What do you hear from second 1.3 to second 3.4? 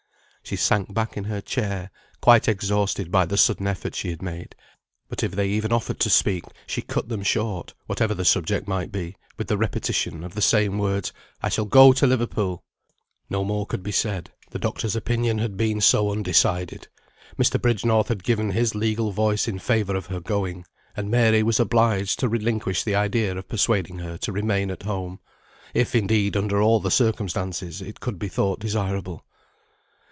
chair, quite exhausted by the